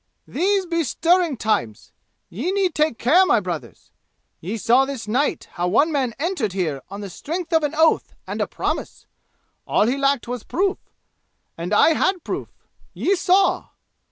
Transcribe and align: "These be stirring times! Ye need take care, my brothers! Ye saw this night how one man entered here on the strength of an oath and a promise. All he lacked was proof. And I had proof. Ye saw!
"These 0.27 0.65
be 0.65 0.83
stirring 0.83 1.37
times! 1.37 1.91
Ye 2.27 2.51
need 2.51 2.73
take 2.73 2.97
care, 2.97 3.23
my 3.23 3.39
brothers! 3.39 3.91
Ye 4.39 4.57
saw 4.57 4.83
this 4.83 5.07
night 5.07 5.49
how 5.51 5.67
one 5.67 5.91
man 5.91 6.15
entered 6.17 6.53
here 6.53 6.81
on 6.89 7.01
the 7.01 7.07
strength 7.11 7.53
of 7.53 7.61
an 7.61 7.75
oath 7.77 8.15
and 8.25 8.41
a 8.41 8.47
promise. 8.47 9.05
All 9.67 9.85
he 9.85 9.99
lacked 9.99 10.27
was 10.27 10.41
proof. 10.43 10.79
And 11.55 11.71
I 11.71 11.89
had 11.89 12.23
proof. 12.23 12.49
Ye 12.95 13.13
saw! 13.15 13.67